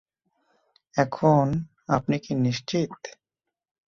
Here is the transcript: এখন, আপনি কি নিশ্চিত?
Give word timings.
এখন, 0.95 1.45
আপনি 1.87 2.15
কি 2.19 2.33
নিশ্চিত? 2.37 2.91